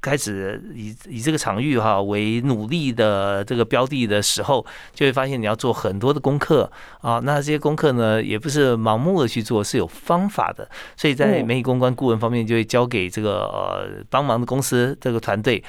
[0.00, 6.70] 开始以以这个场域哈为努力的这个标的的时候，就会发现你要做很多的功课
[7.00, 7.20] 啊。
[7.22, 10.68] 那这些功课呢，也不是盲目的去做，是有方法的。
[10.96, 15.62] 所以在媒体公关顾问方面，就会交给这个呃帮忙的公司这个团队，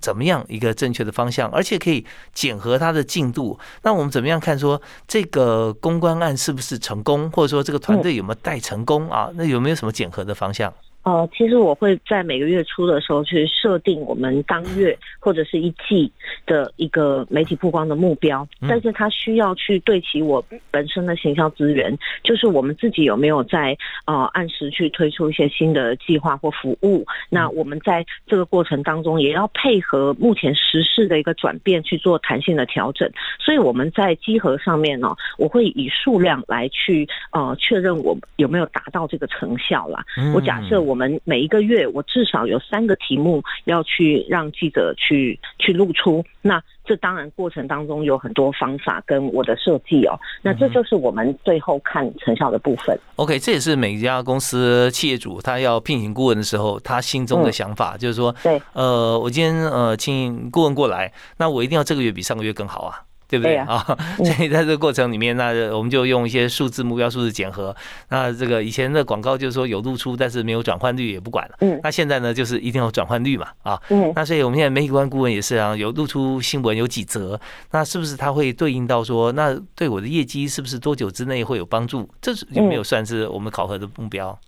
[0.00, 3.58] 怎么样一个正确的方向，而且可以检核它的进度。
[3.82, 9.28] 那我们怎么样看说这个公关案是不是成功，或者说这个团队有没有带成功啊？
[9.34, 10.72] 那有没有什么检核的方向？
[11.04, 16.10] 呃，其实我会在每个月初的时候去设定我们当月或者是一季
[16.46, 21.92] 的一个媒体曝光的目标，但是它需要去对齐我本身的行销资源，
[22.22, 23.76] 就是我们自己有没有在
[24.06, 27.04] 呃按时去推出一些新的计划或服务。
[27.28, 33.10] 那我们在这个过程当中也要配合目前时事的一个转变去做弹性的调整。
[33.40, 40.04] 所以我们在集合上面呢，我会以数量来去呃确认我有没有达到这个成效啦。
[40.32, 40.91] 我假设我。
[40.92, 46.22] 我们每一个月我至少有三个题目要去让记者去去露出。
[46.42, 50.20] 那这当然过程当中有很多方法跟我的设计哦。
[50.42, 52.94] 那这就是我们最后看成效的部分。
[53.16, 63.00] OK，这也是每一家公司企业主他要聘请顾问的时候，他心中的想法，就是说，对，呃，我今天呃请顾问过来，那我一定要这个月比上个月更好啊。
[63.32, 63.82] 对不对啊？
[64.22, 67.74] 所以在这个过程里面，那我们就用一些数字目标、数字检核。
[68.10, 71.54] 那这个以前的广告就是说有露出，但是没有转换率也不管了。
[71.60, 71.80] 嗯。
[71.82, 73.80] 那现在呢，就是一定要转换率嘛，啊。
[73.88, 74.12] 嗯。
[74.14, 82.06] 那所以我们现在媒体观顾问也是啊，有露出新闻有几则，那是不是它会对应到说，那对我的业绩是不是多久之内会有帮助？
[82.20, 84.38] 这是有没有算是我们考核的目标？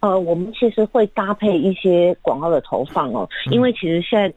[0.00, 4.30] 呃，我们其实会搭配一些广告的投放哦，因为其实现在。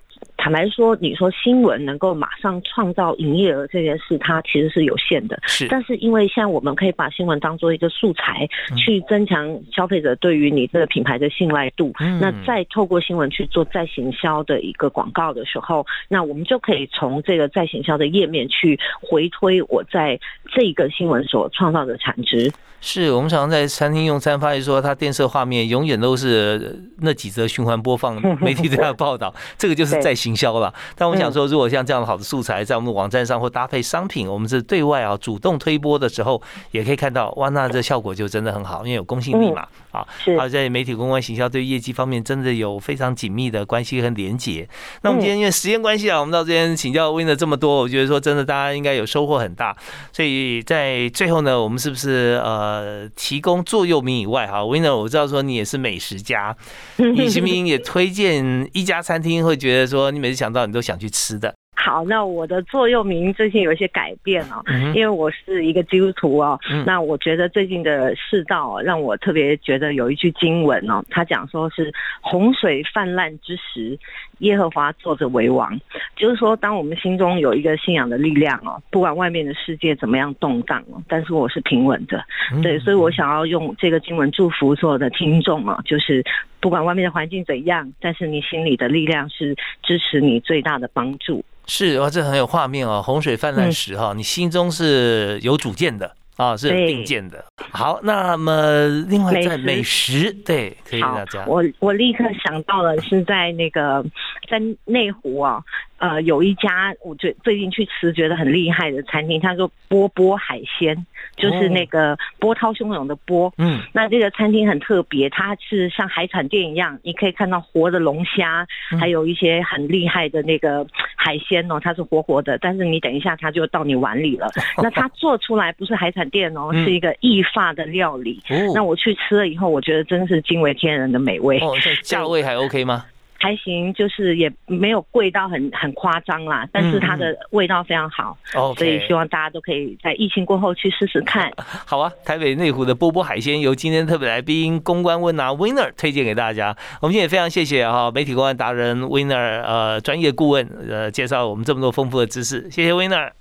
[0.47, 5.37] 坦白说，你说新闻能够马上创造营业额这件事，它其实是有限的。
[5.45, 11.91] 是，但是因为像我们可以把新闻当做一个素材，去增强消费者对于你这个品牌的信赖度。
[11.99, 20.17] 嗯那再透过新闻去做再行销的一个广告的时候，那我们就可以从这个再行销的页面去回推我在
[20.55, 22.49] 这个新闻所创造的产值。
[22.79, 30.71] 是我们常常在餐厅用餐，发现说它电视画面永远都是那几则循环播放， 媒体这样报道，这个就是在行销了。
[30.95, 36.39] 但我想说，如果像这样的好的素材在我们的网站上或搭配商品，我们是对外啊主动推播的时候，
[36.71, 39.65] 也可以看到哇，那这效果就真的很好，因为有公信力嘛。
[39.91, 40.05] 啊，
[40.37, 44.67] 好，在媒体公关行销对业绩方面真的有非常紧密的关系和连结。
[45.01, 49.75] 那我们今天因为时间关系啊，我们到这边请教 Win 的这么多，我觉得说真的大家应该有收获很大。
[50.11, 51.89] 所以在最后呢，我们是。
[51.89, 52.39] 不是。
[52.43, 55.77] 呃提供座右铭以外哈，Win 呢，我知道说你也是。
[55.77, 56.55] 美食家，
[56.97, 57.39] 你是。
[57.39, 57.55] 不是。
[57.67, 61.53] 也推荐一家餐厅，会觉得说你每次想到你都想去吃的？
[61.79, 64.61] 好，那我的座右铭最近有一些改变哦，
[64.93, 66.59] 因为我是一个基督徒哦。
[66.85, 73.97] 那我觉得最近的世道让我特别觉得有一句经文哦，他讲说是洪水泛滥之时，
[74.39, 75.79] 耶和华坐着为王，
[76.15, 82.23] 就是说当我们心中有一个信仰的力量哦，不管外面的世界怎么样动荡哦，但是我是平稳的。
[82.61, 86.23] 对，所以我想要用这个经文祝福所有的听众哦，就是
[86.59, 91.43] 不管外面的环境怎样，但是你心里的力量是支持你最大的帮助。
[91.65, 93.01] 是哇，这很有画面哦。
[93.03, 97.43] 洪水泛滥时哈，你心中是有主见的啊，是并肩的。
[97.71, 101.43] 好，那么另外在美食，对，可以大家。
[101.45, 104.05] 我我立刻想到了是在那个
[104.49, 105.61] 在内湖啊。
[105.97, 110.95] 呃，有一家我最最近去吃觉得很厉害的餐厅，他说波波海鲜，
[111.35, 113.51] 就是那个波涛汹涌的波。
[113.57, 118.67] 嗯，那这个餐厅很特别，它是像海产店一样，你可以看到活的龙虾，
[118.99, 120.85] 还有一些很厉害的那个
[121.15, 122.57] 海鲜哦，它是活活的。
[122.59, 124.47] 但是你等一下，它就到你碗里了。
[124.81, 128.39] 那它做出来不是海产店哦，是一个意法的料理。
[128.75, 131.57] 那我去吃了以后，我觉得真是惊为天人的美味。
[131.59, 131.73] 哦，
[132.03, 133.05] 价位还 OK 吗？
[133.39, 138.37] 还行，就是也没有贵到很很夸张啦，但是它的味道非常好，
[138.75, 141.51] 所以希望大家都可以在疫情过后去试试看。
[141.85, 146.75] 好啊，台北内湖的波波海鲜由今天特别来宾公关问拿 Winner 推荐给大家。
[147.01, 153.31] 我们今天也非常谢谢哈媒体公关达人 Winner 呃专业顾问呃介绍我们这么多丰富的知识，谢谢 Winner，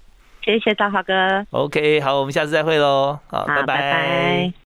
[0.44, 1.46] 谢谢大华哥。
[1.50, 4.56] OK，好，我们下次再会喽，好，拜拜。